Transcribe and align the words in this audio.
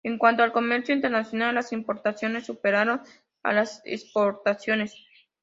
En 0.03 0.17
cuanto 0.17 0.41
al 0.41 0.51
comercio 0.51 0.95
internacional, 0.95 1.53
las 1.53 1.71
importaciones 1.71 2.47
superaron 2.47 3.01
a 3.43 3.53
las 3.53 3.83
exportaciones. 3.85 4.95